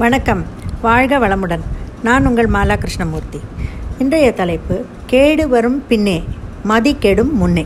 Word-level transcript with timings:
வணக்கம். 0.00 0.40
வாழ்க 0.82 1.18
வளமுடன். 1.18 1.62
நான் 2.06 2.26
உங்கள் 2.28 2.48
மாலா 2.54 2.74
கிருஷ்ணமூர்த்தி 2.80 3.38
இன்றைய 4.02 4.32
தலைப்பு 4.40 4.74
கேடு 5.10 5.44
வரும் 5.52 5.78
பின்னே 5.90 6.16
மதி 6.70 6.92
கெடும் 7.04 7.30
முன்னே. 7.40 7.64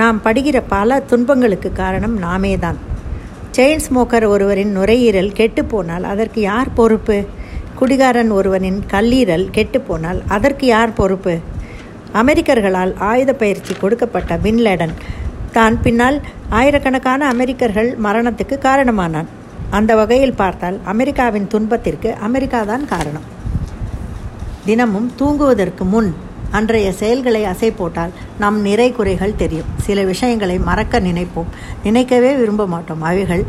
நாம் 0.00 0.18
படுகிற 0.24 0.60
பல 0.72 0.98
துன்பங்களுக்கு 1.10 1.70
காரணம் 1.72 2.16
நாமே 2.24 2.52
தான் 2.64 2.78
செயின் 3.56 3.84
ஸ்மோக்கர் 3.86 4.26
ஒருவரின் 4.28 4.72
நுரையீரல் 4.78 5.30
கெட்டுப்போனால் 5.40 6.06
அதற்கு 6.12 6.40
யார் 6.40 6.70
பொறுப்பு? 6.80 7.18
குடிகாரன் 7.80 8.32
ஒருவனின் 8.38 8.80
கல்லீரல் 8.94 9.46
கெட்டுப்போனால் 9.58 10.20
அதற்கு 10.38 10.66
யார் 10.66 10.96
பொறுப்பு? 11.00 11.34
அமெரிக்கர்களால் 12.22 12.94
ஆயுத 13.10 13.34
பயிற்சி 13.42 13.74
கொடுக்கப்பட்ட 13.74 14.40
பின்லேடன் 14.46 14.96
தான் 15.58 15.78
பின்னால் 15.86 16.18
ஆயிரக்கணக்கான 16.48 17.28
அமெரிக்கர்கள் 17.34 17.92
மரணத்துக்கு 18.08 18.58
காரணமானான். 18.66 19.30
அந்த 19.76 19.94
வகையில் 19.94 20.38
பார்த்தால் 20.40 20.80
அமெரிக்காவின் 20.84 21.46
துன்பத்திற்கு 21.48 22.14
அமெரிக்கா 22.26 22.62
தான் 22.62 22.84
காரணம். 22.86 23.26
தினமும் 24.64 25.12
தூங்குவதற்கு 25.18 25.84
முன் 25.84 26.10
அன்றைய 26.50 26.92
செயல்களை 26.92 27.42
அசை 27.44 27.70
போட்டால் 27.76 28.12
நம் 28.38 28.60
நிறை 28.60 28.92
குறைகள் 28.92 29.36
தெரியும். 29.36 29.70
சில 29.76 30.02
விஷயங்களை 30.02 30.58
மறக்க 30.58 31.00
நினைப்போம். 31.00 31.48
நினைக்கவே 31.82 32.34
விரும்ப 32.34 32.66
மாட்டோம். 32.66 33.02
அவைகள் 33.02 33.44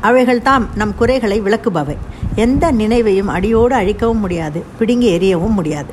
அவைகள் 0.00 0.42
தாம் 0.42 0.68
நம் 0.74 0.94
குறைகளை 0.94 1.40
விளக்குபவை. 1.40 1.96
எந்த 2.34 2.72
நினைவையும் 2.72 3.32
அடியோடு 3.36 3.74
அழிக்கவும் 3.74 4.18
முடியாது. 4.18 4.64
பிடுங்கி 4.78 5.08
எறியவும் 5.18 5.58
முடியாது. 5.58 5.92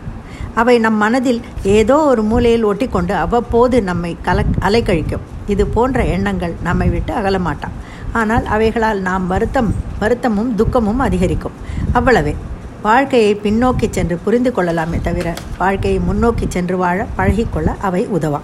அவை 0.53 0.79
நம் 0.79 0.95
மனதில் 0.95 1.41
ஏதோ 1.63 1.97
ஒரு 1.97 2.23
மூலையில் 2.23 2.65
ஒட்டிக்கொண்டு 2.65 3.13
அவ்வப்போது 3.13 3.83
நம்மை 3.83 4.17
கல 4.25 4.45
அலைக்கழிக்கும். 4.61 5.27
இது 5.47 5.67
போன்ற 5.67 6.05
எண்ணங்கள் 6.05 6.55
நம்மை 6.63 6.89
விட்டு 6.89 7.13
அகலமாட்டான் 7.13 7.77
ஆனால் 8.13 8.45
அவைகளால் 8.45 8.99
நாம் 8.99 9.27
வருத்தம் 9.27 9.73
வருத்தமும் 9.99 10.55
துக்கமும் 10.55 10.99
அதிகரிக்கும். 10.99 11.57
அவ்வளவே. 11.93 12.35
வாழ்க்கையை 12.81 13.39
பின்னோக்கி 13.43 13.87
சென்று 13.89 14.17
புரிந்து 14.17 14.51
கொள்ளலாமே 14.51 14.99
தவிர 15.01 15.33
வாழ்க்கையை 15.57 15.99
முன்னோக்கி 15.99 16.45
சென்று 16.49 16.77
வாழ 16.77 17.07
பழகிக்கொள்ள 17.17 17.69
அவை 17.81 18.07
உதவா 18.07 18.39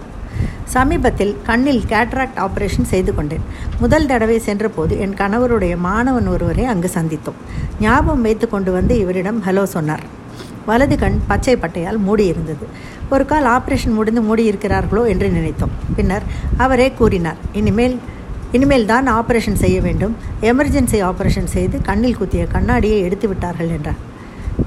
சமீபத்தில் 0.64 1.38
கண்ணில் 1.46 1.82
கேட்ராக்ட் 1.90 2.40
ஆபரேஷன் 2.46 2.92
செய்து 2.92 3.16
கொண்டேன். 3.16 3.44
முதல் 3.80 4.06
தடவை 4.06 4.40
சென்றபோது 4.40 5.00
என் 5.00 5.14
கணவருடைய 5.14 5.78
மாணவன் 5.78 6.28
ஒருவரை 6.28 6.66
அங்கு 6.66 6.90
சந்தித்தோம். 6.94 7.40
ஞாபகம் 7.80 8.22
வைத்து 8.22 8.50
கொண்டு 8.50 8.72
வந்து 8.72 8.98
இவரிடம் 8.98 9.44
ஹலோ 9.48 9.64
சொன்னார். 9.64 10.04
வலது 10.66 10.98
கண் 10.98 11.20
பச்சை 11.28 11.56
பட்டையால் 11.56 12.00
மூடியிருந்தது. 12.08 12.66
ஒரு 13.10 13.26
கால் 13.26 13.46
ஆபரேஷன் 13.46 13.94
முடிந்து 13.94 14.22
மூடியிருக்கிறார்களோ 14.22 15.08
என்று 15.08 15.30
நினைத்தோம். 15.30 15.74
பின்னர் 15.96 16.24
அவரே 16.58 16.92
கூறினார். 16.92 17.38
இனிமேல் 17.54 18.00
இனிமேல் 18.56 18.90
தான் 18.92 19.08
ஆபரேஷன் 19.20 19.62
செய்ய 19.64 19.78
வேண்டும். 19.86 20.14
எமர்ஜென்சி 20.50 20.98
ஆபரேஷன் 21.10 21.50
செய்து 21.56 21.78
கண்ணில் 21.88 22.20
குத்திய 22.20 22.44
கண்ணாடியை 22.56 23.00
எடுத்து 23.08 23.28
விட்டார்கள் 23.32 23.72
என்றார். 23.78 24.02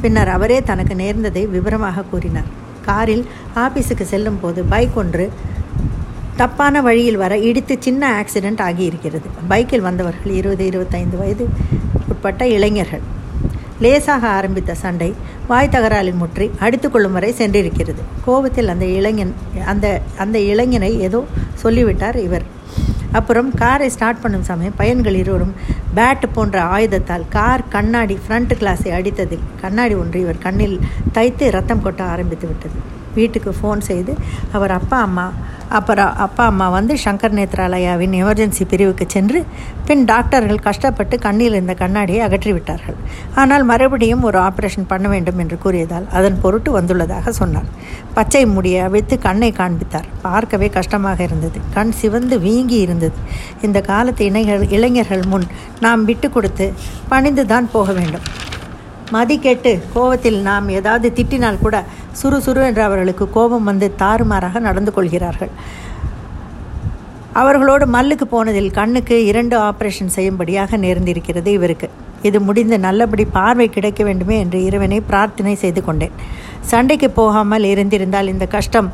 பின்னர் 0.03 0.31
அவரே 0.37 0.59
தனக்கு 0.71 0.95
நேர்ந்ததை 1.03 1.43
விவரமாக 1.55 2.05
கூறினார். 2.11 2.49
காரில் 2.89 3.25
ஆபீஸுக்கு 3.65 4.05
செல்லும் 4.13 4.41
போது 4.43 4.61
பைக் 4.73 4.99
ஒன்று 5.03 5.27
தப்பான 6.41 6.81
வழியில் 6.87 7.21
வர 7.23 7.37
இடித்து 7.49 7.75
சின்ன 7.87 8.03
ஆக்சிடெண்ட் 8.19 8.61
ஆகியிருக்கிறது. 8.67 9.29
பைக்கில் 9.53 9.87
வந்தவர்கள் 9.87 10.35
இருபது 10.41 10.65
இருபத்தைந்து 10.71 11.17
வயது 11.23 11.47
உட்பட்ட 12.13 12.43
இளைஞர்கள். 12.57 13.05
லேசாக 13.85 14.25
ஆரம்பித்த 14.37 14.73
சண்டை 14.85 15.11
வாய் 15.51 15.73
தகராலில் 15.75 16.21
முற்றி 16.21 16.47
அடித்துக்கொள்ளும் 16.65 17.17
வரை 17.17 17.33
சென்றிருக்கிறது. 17.41 18.03
கோபத்தில் 18.27 18.73
அந்த 18.75 18.87
இளைஞன் 18.99 19.35
அந்த 19.73 19.87
அந்த 20.25 20.39
இளைஞனை 20.53 20.93
ஏதோ 21.09 21.21
சொல்லிவிட்டார் 21.65 22.19
இவர். 22.29 22.47
அப்புறம் 23.13 23.51
காரை 23.55 23.89
ஸ்டார்ட் 23.89 24.21
பண்ணும் 24.21 24.43
சமயம் 24.43 24.77
பையன்கள் 24.77 25.15
இருவரும் 25.15 25.55
பேட் 25.95 26.27
போன்ற 26.33 26.63
ஆயுதத்தால் 26.63 27.29
கார் 27.29 27.69
கண்ணாடி 27.69 28.19
ஃப்ரண்ட் 28.25 28.55
கிளாஸை 28.61 28.93
அடித்ததில் 28.99 29.49
கண்ணாடி 29.61 29.95
ஒன்று 29.95 30.21
இவர் 30.21 30.45
கண்ணில் 30.47 30.79
தைத்து 31.13 31.51
ரத்தம் 31.51 31.85
கொட்ட 31.85 32.03
ஆரம்பித்து 32.15 32.47
விட்டது. 32.47 32.79
வீட்டுக்கு 33.21 33.53
ஃபோன் 33.61 33.83
செய்து 33.91 34.15
அவர் 34.59 34.75
அப்பா 34.81 34.99
அம்மா 35.09 35.29
அப்புறம் 35.77 36.13
அப்பா 36.25 36.45
அம்மா 36.51 36.67
வந்து 36.77 36.95
சங்கர் 37.05 37.35
நேத்ராலயாவின் 37.39 38.15
எமர்ஜென்சி 38.21 38.65
பிரிவுக்கு 38.71 39.05
சென்று 39.15 39.39
பின் 39.89 40.05
டாக்டர்கள் 40.11 40.63
கஷ்டப்பட்டு 40.69 41.17
கண்ணில் 41.27 41.57
இருந்த 41.57 41.75
கண்ணாடியை 41.83 42.21
அகற்றிவிட்டார்கள் 42.27 42.97
ஆனால் 43.41 43.65
மறுபடியும் 43.71 44.25
ஒரு 44.29 44.39
ஆபரேஷன் 44.47 44.89
பண்ண 44.93 45.07
வேண்டும் 45.15 45.41
என்று 45.45 45.59
கூறியதால் 45.65 46.07
அதன் 46.19 46.41
பொருட்டு 46.45 46.73
வந்துள்ளதாக 46.79 47.35
சொன்னார். 47.41 47.69
பச்சை 48.17 48.43
முடியை 48.57 48.81
அவிழ்த்து 48.87 49.19
கண்ணை 49.29 49.51
காண்பித்தார். 49.61 50.09
பார்க்கவே 50.27 50.69
கஷ்டமாக 50.79 51.23
இருந்தது. 51.29 51.61
கண் 51.77 51.95
சிவந்து 52.01 52.39
வீங்கி 52.47 52.79
இருந்தது. 52.87 53.19
இந்த 53.69 53.81
காலத்து 53.93 54.25
இணைகள் 54.31 54.69
இளைஞர்கள் 54.77 55.25
முன் 55.33 55.49
நாம் 55.87 56.05
விட்டு 56.11 56.31
கொடுத்து 56.37 56.69
பணிந்து 57.13 57.45
தான் 57.55 57.69
போக 57.77 57.93
வேண்டும். 58.01 58.27
மதி 59.17 59.37
கேட்டு 59.45 59.71
கோபத்தில் 59.95 60.39
நாம் 60.49 60.67
ஏதாவது 60.79 61.09
திட்டினால் 61.19 61.63
கூட 61.63 61.77
சுறு 62.21 62.39
சுறு 62.47 62.61
என்று 62.69 62.83
அவர்களுக்கு 62.87 63.25
கோபம் 63.37 63.69
வந்து 63.71 63.87
தாறுமாறாக 64.03 64.61
நடந்து 64.67 64.93
கொள்கிறார்கள். 64.97 65.53
அவர்களோடு 67.41 67.87
மல்லுக்கு 67.95 68.27
போனதில் 68.35 68.71
கண்ணுக்கு 68.79 69.17
இரண்டு 69.31 69.57
ஆபரேஷன் 69.69 70.15
செய்யும்படியாக 70.17 70.79
நேர்ந்திருக்கிறது 70.85 71.51
இவருக்கு. 71.59 71.89
இது 72.29 72.39
முடிந்து 72.47 72.77
நல்லபடி 72.87 73.25
பார்வை 73.37 73.67
கிடைக்க 73.77 74.03
வேண்டுமே 74.09 74.37
என்று 74.45 74.61
இறைவனை 74.69 74.99
பிரார்த்தனை 75.11 75.55
செய்து 75.65 75.83
கொண்டேன். 75.85 76.17
சண்டைக்கு 76.71 77.11
போகாமல் 77.21 77.67
இருந்திருந்தால் 77.73 78.33
இந்த 78.35 78.47
கஷ்டம் 78.57 78.89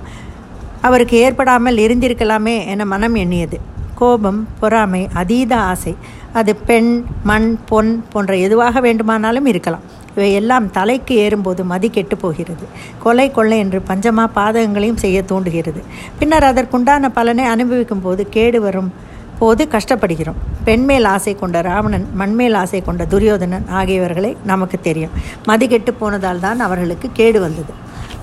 அவருக்கு 0.89 1.17
ஏற்படாமல் 1.27 1.79
இருந்திருக்கலாமே 1.85 2.57
என 2.73 2.85
மனம் 2.93 3.17
எண்ணியது. 3.25 3.59
கோபம் 4.01 4.41
பொறாமை 4.61 5.03
அதீத 5.21 5.53
ஆசை 5.71 5.95
அது 6.41 6.53
பெண் 6.69 6.93
மண் 7.31 7.51
பொன் 7.69 7.91
போன்ற 8.13 8.33
எதுவாக 8.47 8.81
வேண்டுமானாலும் 8.87 9.49
இருக்கலாம். 9.53 9.85
இவையெல்லாம் 10.15 10.71
தலைக்கு 10.71 11.15
ஏறும்போது 11.25 11.65
மதி 11.65 11.89
கெட்டு 11.91 12.17
போகிறது. 12.17 12.65
கொலை 13.05 13.31
கொள்ளை 13.31 13.59
என்று 13.59 13.83
பஞ்சமா 13.89 14.25
பாதகங்களையும் 14.37 15.03
செய்ய 15.05 15.23
தூண்டுகிறது. 15.23 15.83
பின்னர் 16.19 16.49
அதற்குண்டான 16.51 17.11
பலனை 17.19 17.45
அனுபவிக்கும் 17.45 18.05
போது 18.07 18.25
கேடு 18.29 18.61
வரும் 18.61 18.93
போது 19.39 19.69
கஷ்டப்படுகிறோம். 19.73 20.41
பெண்மேல் 20.65 21.05
ஆசை 21.05 21.33
கொண்ட 21.35 21.61
ராவணன் 21.61 22.07
மண்மேல் 22.15 22.55
ஆசை 22.55 22.81
கொண்ட 22.83 23.05
துரியோதனன் 23.05 23.67
ஆகியவர்களை 23.73 24.37
நமக்கு 24.45 24.77
தெரியும். 24.81 25.15
மதி 25.47 25.67
கெட்டு 25.69 25.93
போனதால் 25.95 26.41
தான் 26.41 26.61
அவர்களுக்கு 26.61 27.09
கேடு 27.13 27.41
வந்தது. 27.41 27.73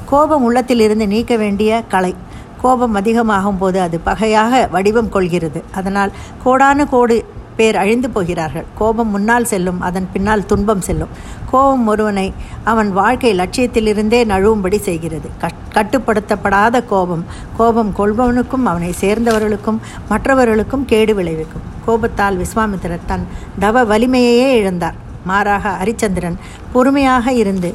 கோபம் 0.06 0.44
உள்ளத்திலிருந்து 0.44 1.08
நீக்க 1.08 1.36
வேண்டிய 1.36 1.82
கலை. 1.88 2.14
கோபம் 2.62 2.94
அதிகமாகும் 2.94 3.58
போது 3.58 3.78
அது 3.82 4.00
பகையாக 4.00 4.68
வடிவம் 4.72 5.10
கொள்கிறது. 5.10 5.64
அதனால் 5.76 6.12
கோடான 6.46 6.86
கோடு 6.86 7.18
பேர் 7.62 7.82
அழிந்து 7.84 8.10
போகிறார்கள். 8.16 8.68
கோபம் 8.82 9.14
முன்னால் 9.16 9.50
செல்லும் 9.52 9.82
அதன் 9.90 10.08
பின்னால் 10.14 10.48
துன்பம் 10.52 10.86
செல்லும். 10.88 11.14
கோபம் 11.52 11.88
ஒருவனை 11.94 12.28
அவன் 12.72 12.90
வாழ்க்கை 13.00 13.32
லட்சியத்திலிருந்தே 13.40 14.22
நழுவும்படி 14.32 14.80
செய்கிறது. 14.88 15.30
கட்டுப்படுத்தப்படாத 15.76 16.86
கோபம். 16.94 17.26
கோபம் 17.58 17.94
கொள்பவனுக்கும் 18.00 18.68
அவனை 18.72 18.92
சேர்ந்தவர்களுக்கும் 19.02 19.80
மற்றவர்களுக்கும் 20.10 20.86
கேடு 20.92 21.16
விளைவிக்கும். 21.16 21.68
கோபத்தால் 21.86 22.40
விஸ்வாமித்திரர் 22.42 23.08
தன் 23.12 23.26
தவ 23.60 23.84
வலிமையையே 23.92 24.50
இழந்தார். 24.60 24.98
மாறாக 25.30 25.74
ஹரிச்சந்திரன் 25.80 26.38
பொறுமையாக 26.74 27.34
இருந்து 27.42 27.70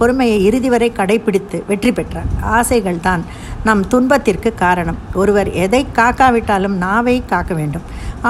பொறுமையை 0.00 0.38
இறுதி 0.48 0.68
வரை 0.74 0.88
கடைபிடித்து 0.98 1.58
வெற்றி 1.70 1.92
பெற்றார் 1.92 2.30
ஆசைகள் 2.56 3.00
தான் 3.06 3.24
நம் 3.68 3.82
துன்பத்திற்கு 3.92 4.50
காரணம். 4.54 4.98
ஒருவர் 5.14 5.50
எதை 5.64 5.82
காக்காவிட்டாலும் 5.98 6.76
நாவை 6.84 7.16
காக்க 7.32 7.54
வேண்டும். 7.60 7.86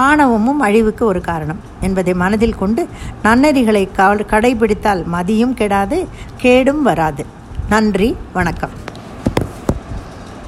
ஆணவமும் 0.07 0.61
அழிவுக்கு 0.67 1.05
ஒரு 1.07 1.21
காரணம் 1.31 1.61
என்பதை 1.81 2.15
மனதில் 2.15 2.61
கொண்டு 2.63 2.85
நன்னெறிகளை 3.25 3.85
கடைபிடித்தால் 4.33 5.03
மதியும் 5.17 5.57
கெடாது 5.61 5.99
கேடும் 6.45 6.83
வராது. 6.83 7.25
நன்றி 7.75 8.11
வணக்கம். 8.39 8.77